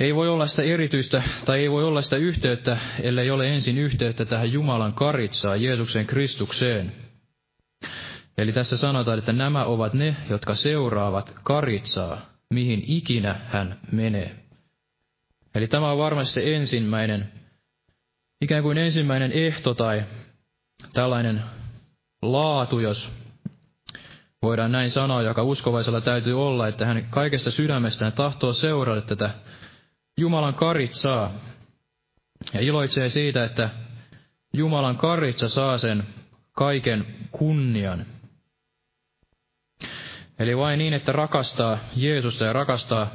[0.00, 4.24] ei voi olla sitä erityistä tai ei voi olla sitä yhteyttä, ellei ole ensin yhteyttä
[4.24, 6.92] tähän Jumalan karitsaan, Jeesuksen Kristukseen.
[8.38, 12.20] Eli tässä sanotaan, että nämä ovat ne, jotka seuraavat karitsaa,
[12.50, 14.36] mihin ikinä hän menee.
[15.54, 17.32] Eli tämä on varmasti se ensimmäinen,
[18.40, 20.02] ikään kuin ensimmäinen ehto tai
[20.92, 21.42] tällainen
[22.22, 23.10] laatu, jos
[24.42, 29.30] voidaan näin sanoa, joka uskovaisella täytyy olla, että hän kaikesta sydämestään tahtoo seurata tätä
[30.16, 31.32] Jumalan karitsaa.
[32.54, 33.70] Ja iloitsee siitä, että
[34.52, 36.06] Jumalan karitsa saa sen
[36.52, 38.06] kaiken kunnian.
[40.38, 43.10] Eli vain niin, että rakastaa Jeesusta ja rakastaa,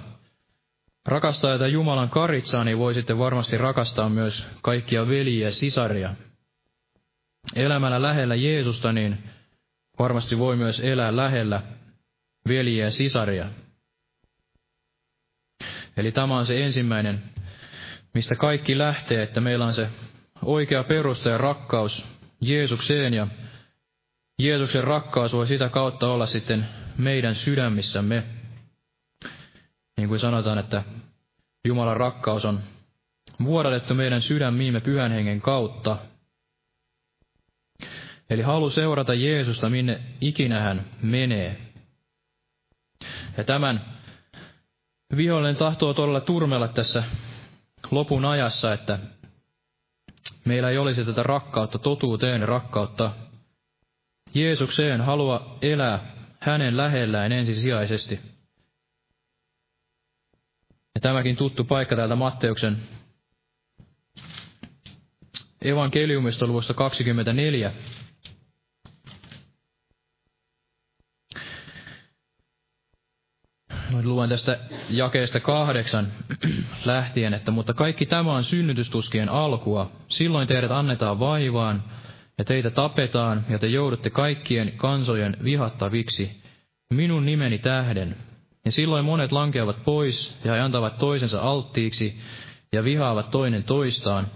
[1.05, 6.15] rakastaa tätä Jumalan karitsaa, niin voi sitten varmasti rakastaa myös kaikkia veliä ja sisaria.
[7.55, 9.17] Elämällä lähellä Jeesusta, niin
[9.99, 11.61] varmasti voi myös elää lähellä
[12.47, 13.49] veliä ja sisaria.
[15.97, 17.23] Eli tämä on se ensimmäinen,
[18.13, 19.89] mistä kaikki lähtee, että meillä on se
[20.41, 22.05] oikea perusta ja rakkaus
[22.41, 23.27] Jeesukseen ja
[24.39, 26.67] Jeesuksen rakkaus voi sitä kautta olla sitten
[26.97, 28.23] meidän sydämissämme.
[29.97, 30.83] Niin kuin sanotaan, että
[31.67, 32.59] Jumalan rakkaus on
[33.43, 35.97] vuodatettu meidän sydämiimme pyhän hengen kautta.
[38.29, 41.61] Eli halu seurata Jeesusta, minne ikinä hän menee.
[43.37, 43.96] Ja tämän
[45.15, 47.03] Vihollinen tahtoo todella turmella tässä
[47.91, 48.99] lopun ajassa, että
[50.45, 53.11] meillä ei olisi tätä rakkautta totuuteen, rakkautta
[54.33, 55.99] Jeesukseen, halua elää
[56.39, 58.19] hänen lähellään ensisijaisesti.
[60.95, 62.77] Ja tämäkin tuttu paikka täältä Matteuksen
[65.61, 67.71] evankeliumista luvusta 24.
[74.03, 74.57] luen tästä
[74.89, 76.07] jakeesta kahdeksan
[76.85, 79.91] lähtien, että mutta kaikki tämä on synnytystuskien alkua.
[80.09, 81.83] Silloin teidät annetaan vaivaan,
[82.37, 86.41] ja teitä tapetaan, ja te joudutte kaikkien kansojen vihattaviksi
[86.93, 88.15] minun nimeni tähden.
[88.65, 92.17] Ja silloin monet lankeavat pois, ja he antavat toisensa alttiiksi,
[92.71, 94.27] ja vihaavat toinen toistaan.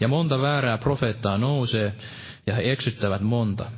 [0.00, 1.94] Ja monta väärää profeettaa nousee,
[2.46, 3.70] ja he eksyttävät monta.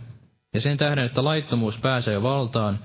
[0.54, 2.78] Ja sen tähden, että laittomuus pääsee valtaan,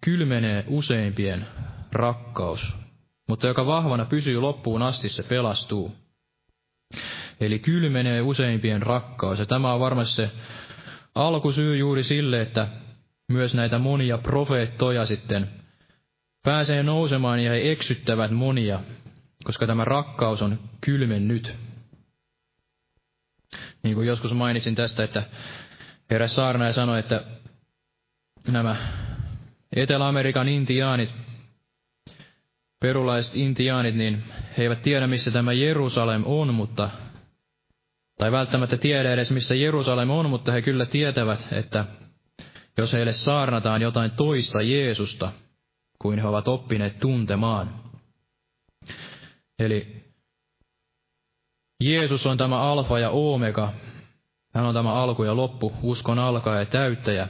[0.00, 1.46] kylmenee useimpien
[1.92, 2.72] rakkaus,
[3.28, 5.96] mutta joka vahvana pysyy loppuun asti, se pelastuu.
[7.40, 10.30] Eli kylmenee useimpien rakkaus, ja tämä on varmasti se
[11.14, 12.68] alkusyy juuri sille, että
[13.32, 15.48] myös näitä monia profeettoja sitten
[16.44, 18.80] pääsee nousemaan ja he eksyttävät monia,
[19.44, 21.56] koska tämä rakkaus on kylmennyt.
[23.82, 25.22] Niin kuin joskus mainitsin tästä, että
[26.10, 27.24] eräs saarnaaja sanoi, että
[28.48, 28.76] nämä
[29.76, 31.10] Etelä-Amerikan intiaanit
[32.80, 34.24] perulaiset intiaanit, niin
[34.58, 36.90] he eivät tiedä, missä tämä Jerusalem on, mutta
[38.18, 41.84] tai välttämättä tiedä edes, missä Jerusalem on, mutta he kyllä tietävät, että
[42.78, 45.32] jos heille saarnataan jotain toista Jeesusta,
[45.98, 47.74] kuin he ovat oppineet tuntemaan.
[49.58, 50.04] Eli
[51.80, 53.72] Jeesus on tämä alfa ja omega.
[54.54, 57.28] Hän on tämä alku ja loppu, uskon alkaa ja täyttäjä.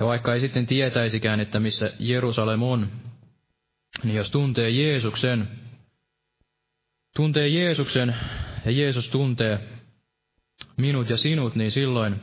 [0.00, 2.88] Ja vaikka ei sitten tietäisikään, että missä Jerusalem on,
[4.02, 5.48] niin jos tuntee Jeesuksen,
[7.16, 8.16] tuntee Jeesuksen
[8.64, 9.68] ja Jeesus tuntee
[10.76, 12.20] minut ja sinut, niin silloin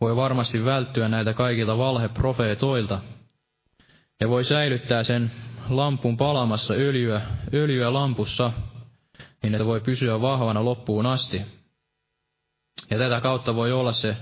[0.00, 3.00] voi varmasti välttyä näiltä kaikilta valheprofeetoilta
[4.20, 5.30] ja voi säilyttää sen
[5.68, 7.22] lampun palamassa öljyä,
[7.54, 8.52] öljyä lampussa,
[9.42, 11.42] niin että voi pysyä vahvana loppuun asti.
[12.90, 14.16] Ja tätä kautta voi olla se,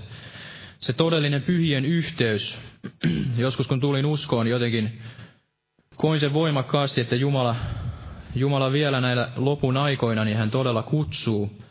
[0.85, 2.57] se todellinen pyhien yhteys.
[3.37, 5.01] Joskus kun tulin uskoon, jotenkin
[5.95, 7.55] koin sen voimakkaasti, että Jumala,
[8.35, 11.61] Jumala vielä näillä lopun aikoina, niin hän todella kutsuu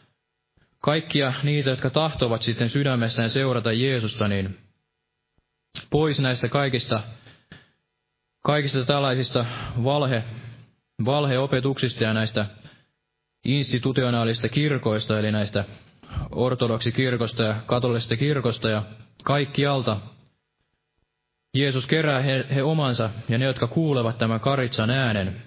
[0.80, 4.58] kaikkia niitä, jotka tahtovat sitten sydämessään seurata Jeesusta, niin
[5.90, 7.02] pois näistä kaikista,
[8.44, 9.46] kaikista tällaisista
[9.84, 10.24] valhe,
[11.04, 12.46] valheopetuksista ja näistä
[13.44, 15.64] institutionaalista kirkoista, eli näistä
[16.30, 18.82] ortodoksikirkosta ja katolisesta kirkosta ja
[19.24, 20.00] kaikkialta,
[21.54, 25.42] Jeesus kerää he, he omansa ja ne, jotka kuulevat tämän karitsan äänen.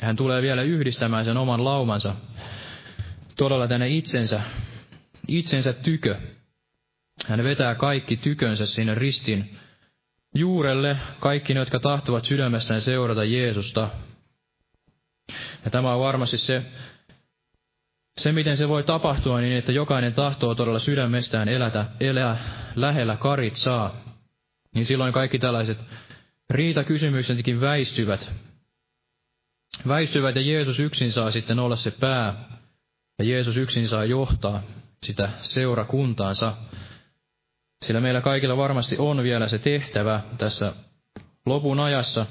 [0.00, 2.14] Hän tulee vielä yhdistämään sen oman laumansa
[3.36, 4.42] todella tänne itsensä,
[5.28, 6.16] itsensä tykö.
[7.26, 9.58] Hän vetää kaikki tykönsä sinne ristin,
[10.34, 13.88] juurelle kaikki ne, jotka tahtovat sydämestään seurata Jeesusta.
[15.64, 16.62] Ja tämä on varmasti se,
[18.18, 22.38] se, miten se voi tapahtua niin, että jokainen tahtoo todella sydämestään elätä, elää
[22.76, 23.96] lähellä karitsaa,
[24.74, 25.78] niin silloin kaikki tällaiset
[26.50, 28.32] riitakysymyksetkin väistyvät.
[29.88, 32.48] Väistyvät ja Jeesus yksin saa sitten olla se pää,
[33.18, 34.62] ja Jeesus yksin saa johtaa
[35.02, 36.56] sitä seurakuntaansa.
[37.84, 40.72] Sillä meillä kaikilla varmasti on vielä se tehtävä tässä
[41.46, 42.26] lopun ajassa.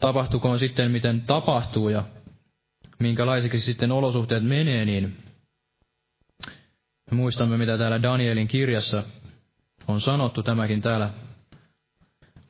[0.00, 2.04] Tapahtukoon sitten miten tapahtuu ja
[2.98, 5.16] minkälaisiksi sitten olosuhteet menee, niin
[7.10, 9.02] me muistamme mitä täällä Danielin kirjassa
[9.88, 11.10] on sanottu tämäkin täällä.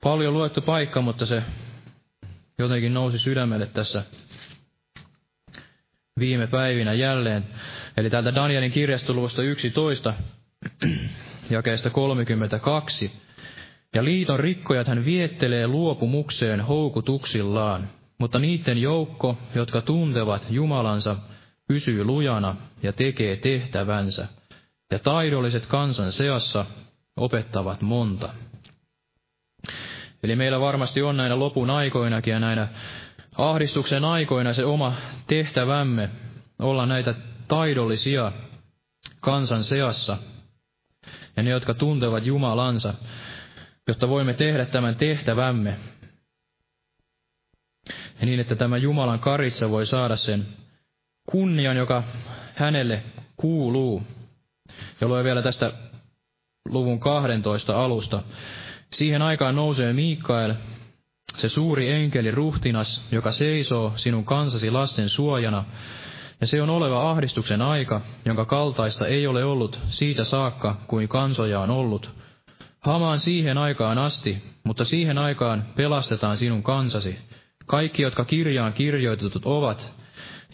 [0.03, 1.43] Paljon luettu paikka, mutta se
[2.59, 4.05] jotenkin nousi sydämelle tässä
[6.19, 7.45] viime päivinä jälleen.
[7.97, 10.15] Eli täältä Danielin kirjastoluvusta 11,
[11.51, 13.26] jakeesta 32.
[13.97, 17.89] Ja liiton rikkojat hän viettelee luopumukseen houkutuksillaan,
[18.19, 21.17] mutta niiden joukko, jotka tuntevat Jumalansa,
[21.69, 24.27] pysyy lujana ja tekee tehtävänsä,
[24.93, 26.67] ja taidolliset kansan seassa
[27.17, 28.29] opettavat monta.
[30.23, 32.69] Eli meillä varmasti on näinä lopun aikoinakin ja näinä
[33.39, 34.95] ahdistuksen aikoina se oma
[35.27, 36.11] tehtävämme
[36.59, 37.15] olla näitä
[37.49, 38.33] taidollisia
[39.21, 40.17] kansan seassa
[41.37, 42.95] ja ne, jotka tuntevat Jumalansa,
[43.87, 45.79] jotta voimme tehdä tämän tehtävämme.
[48.21, 50.47] Ja niin, että tämä Jumalan karitsa voi saada sen
[51.27, 52.03] kunnian, joka
[52.55, 53.03] hänelle
[53.37, 54.03] kuuluu.
[55.01, 55.73] Ja lue vielä tästä
[56.69, 58.23] luvun 12 alusta.
[58.93, 60.55] Siihen aikaan nousee Mikael,
[61.37, 65.65] se suuri enkeli ruhtinas, joka seisoo sinun kansasi lasten suojana,
[66.41, 71.61] ja se on oleva ahdistuksen aika, jonka kaltaista ei ole ollut siitä saakka, kuin kansoja
[71.61, 72.26] on ollut.
[72.87, 77.19] Hamaan siihen aikaan asti, mutta siihen aikaan pelastetaan sinun kansasi.
[77.67, 79.95] Kaikki, jotka kirjaan kirjoitetut ovat,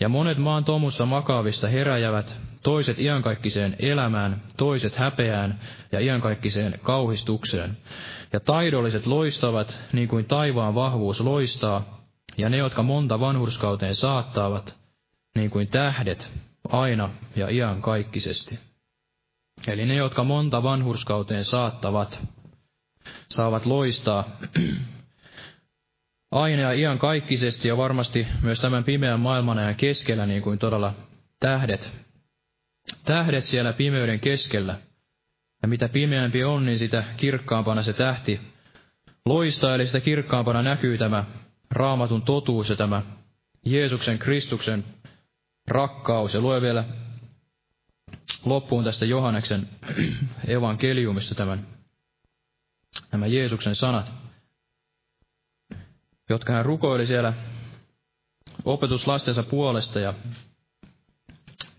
[0.00, 5.60] ja monet maan tomussa makaavista heräjävät, toiset iankaikkiseen elämään, toiset häpeään
[5.92, 7.76] ja iankaikkiseen kauhistukseen.
[8.32, 12.04] Ja taidolliset loistavat, niin kuin taivaan vahvuus loistaa,
[12.38, 14.76] ja ne, jotka monta vanhurskauteen saattavat,
[15.34, 16.32] niin kuin tähdet,
[16.68, 18.71] aina ja iankaikkisesti.
[19.66, 22.22] Eli ne, jotka monta vanhurskauteen saattavat,
[23.28, 24.24] saavat loistaa
[26.30, 30.94] aina ja iankaikkisesti ja varmasti myös tämän pimeän maailman ajan keskellä, niin kuin todella
[31.40, 32.02] tähdet
[33.04, 34.78] tähdet siellä pimeyden keskellä.
[35.62, 38.40] Ja mitä pimeämpi on, niin sitä kirkkaampana se tähti
[39.26, 41.24] loistaa, eli sitä kirkkaampana näkyy tämä
[41.70, 43.02] raamatun totuus ja tämä
[43.66, 44.84] Jeesuksen Kristuksen
[45.68, 46.34] rakkaus.
[46.34, 46.84] Ja lue vielä
[48.44, 49.68] loppuun tästä Johanneksen
[50.46, 51.66] evankeliumista tämän,
[53.12, 54.12] nämä Jeesuksen sanat,
[56.28, 57.32] jotka hän rukoili siellä
[58.64, 60.14] opetuslastensa puolesta ja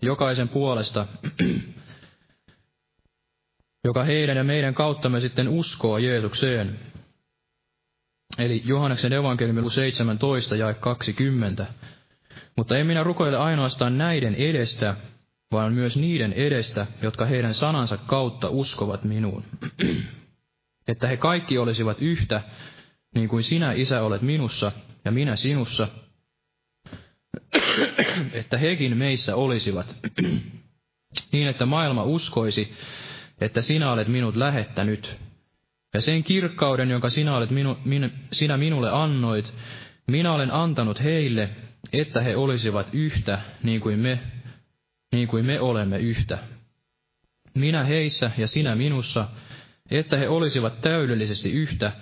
[0.02, 1.06] jokaisen puolesta,
[3.84, 6.78] joka heidän ja meidän kauttamme sitten uskoo Jeesukseen.
[8.38, 11.66] Eli Johanneksen evankeliumi 17 ja 20.
[12.56, 14.96] Mutta en minä rukoile ainoastaan näiden edestä,
[15.54, 19.44] vaan myös niiden edestä, jotka heidän sanansa kautta uskovat minuun.
[20.88, 22.42] että he kaikki olisivat yhtä,
[23.14, 24.72] niin kuin sinä, Isä, olet minussa
[25.04, 25.88] ja minä sinussa,
[28.32, 29.96] että hekin meissä olisivat,
[31.32, 32.74] niin että maailma uskoisi,
[33.40, 35.16] että sinä olet minut lähettänyt.
[35.94, 39.54] Ja sen kirkkauden, jonka sinä, olet minu, min, sinä minulle annoit,
[40.06, 41.50] minä olen antanut heille,
[41.92, 44.20] että he olisivat yhtä, niin kuin me,
[45.14, 46.38] niin kuin me olemme yhtä.
[47.54, 49.28] Minä heissä ja sinä minussa,
[49.90, 51.92] että he olisivat täydellisesti yhtä,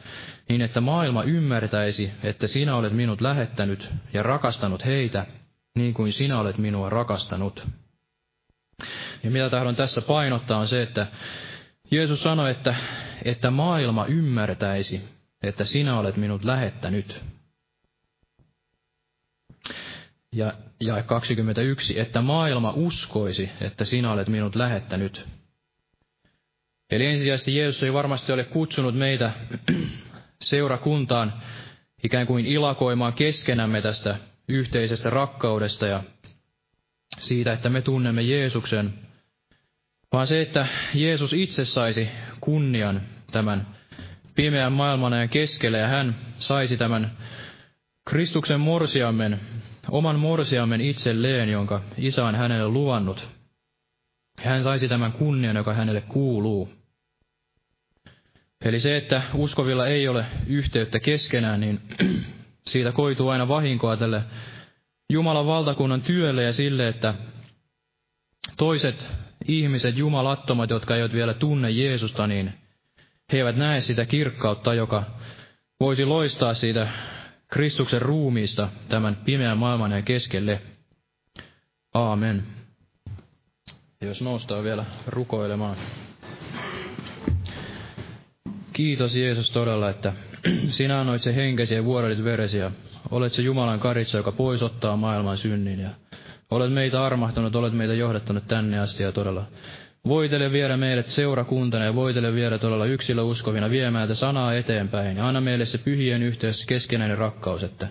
[0.48, 5.26] niin että maailma ymmärtäisi, että sinä olet minut lähettänyt ja rakastanut heitä,
[5.74, 7.66] niin kuin sinä olet minua rakastanut.
[9.22, 11.06] Ja mitä tahdon tässä painottaa on se, että
[11.90, 12.74] Jeesus sanoi, että,
[13.24, 15.00] että maailma ymmärtäisi,
[15.42, 17.20] että sinä olet minut lähettänyt.
[20.32, 25.26] Ja, ja 21, että maailma uskoisi, että sinä olet minut lähettänyt.
[26.90, 29.32] Eli ensisijaisesti Jeesus ei varmasti ole kutsunut meitä
[30.40, 31.32] seurakuntaan
[32.04, 34.16] ikään kuin ilakoimaan keskenämme tästä
[34.48, 36.02] yhteisestä rakkaudesta ja
[37.18, 38.94] siitä, että me tunnemme Jeesuksen,
[40.12, 42.08] vaan se, että Jeesus itse saisi
[42.40, 43.66] kunnian tämän
[44.34, 47.18] pimeän maailman keskellä ja hän saisi tämän
[48.04, 49.40] Kristuksen morsiamen,
[49.90, 53.28] oman morsiamen itselleen, jonka isä on hänelle luvannut.
[54.42, 56.68] Hän saisi tämän kunnian, joka hänelle kuuluu.
[58.64, 61.80] Eli se, että uskovilla ei ole yhteyttä keskenään, niin
[62.70, 64.22] siitä koituu aina vahinkoa tälle
[65.12, 67.14] Jumalan valtakunnan työlle ja sille, että
[68.56, 69.06] toiset
[69.48, 72.52] ihmiset, jumalattomat, jotka eivät vielä tunne Jeesusta, niin
[73.32, 75.04] he eivät näe sitä kirkkautta, joka
[75.80, 76.88] voisi loistaa siitä
[77.52, 80.60] Kristuksen ruumiista tämän pimeän maailman ja keskelle.
[81.94, 82.42] Aamen.
[84.00, 85.76] Ja jos noustaan vielä rukoilemaan.
[88.72, 90.12] Kiitos Jeesus todella, että
[90.70, 92.70] sinä annoit se henkesi ja vuodelit veresi ja
[93.10, 95.90] olet se Jumalan karitsa, joka pois ottaa maailman synnin ja
[96.50, 99.46] olet meitä armahtanut, olet meitä johdattanut tänne asti ja todella
[100.08, 105.16] voitele viedä meidät seurakuntana ja voitele viedä todella yksilö uskovina viemään tätä sanaa eteenpäin.
[105.16, 107.88] Ja anna meille se pyhien yhteys keskenäinen rakkaus, että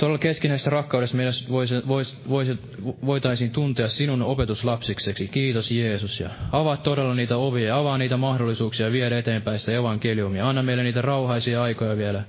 [0.00, 2.58] Tuolla keskinäisessä rakkaudessa meidän voisi, voisi, voisi,
[3.06, 5.28] voitaisiin tuntea sinun opetuslapsikseksi.
[5.28, 6.20] Kiitos Jeesus.
[6.20, 10.48] Ja avaa todella niitä ovia, avaa niitä mahdollisuuksia viedä eteenpäin sitä evankeliumia.
[10.48, 12.22] Anna meille niitä rauhaisia aikoja vielä.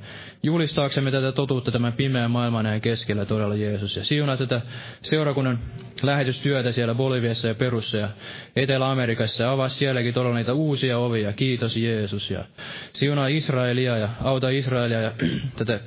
[0.43, 3.95] Julistaaksemme tätä totuutta tämän pimeän maailman näin keskellä todella Jeesus.
[3.95, 4.61] Ja siunaa tätä
[5.01, 5.59] seurakunnan
[6.03, 8.09] lähetystyötä siellä Boliviassa ja Perussa ja
[8.55, 9.43] Etelä-Amerikassa.
[9.43, 11.33] Ja avaa sielläkin todella niitä uusia ovia.
[11.33, 12.31] Kiitos Jeesus.
[12.31, 12.45] Ja
[12.93, 15.11] siunaa Israelia ja auta Israelia ja
[15.57, 15.79] tätä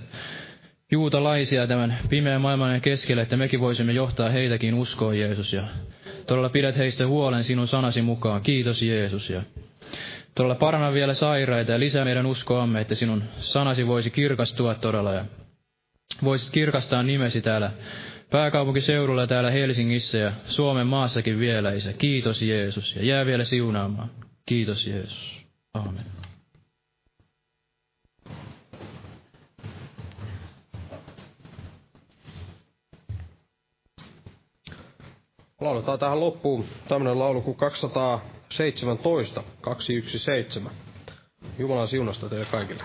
[0.95, 5.53] juutalaisia tämän pimeän maailman keskelle, että mekin voisimme johtaa heitäkin uskoon, Jeesus.
[5.53, 5.63] Ja
[6.27, 8.43] todella pidät heistä huolen sinun sanasi mukaan.
[8.43, 9.31] Kiitos, Jeesus.
[9.31, 9.43] Ja
[10.35, 15.25] todella paranna vielä sairaita ja lisää meidän uskoamme, että sinun sanasi voisi kirkastua todella ja
[16.25, 17.71] voisit kirkastaa nimesi täällä
[18.31, 21.93] pääkaupunkiseudulla täällä Helsingissä ja Suomen maassakin vielä, Isä.
[21.93, 22.97] Kiitos Jeesus.
[22.97, 24.11] Ja jää vielä siunaamaan.
[24.47, 25.45] Kiitos Jeesus.
[25.75, 26.05] Amen.
[35.65, 40.71] Lauletaan tähän loppuun tämmöinen laulu kuin 217, 217.
[41.59, 42.83] Jumalan siunasta teille kaikille.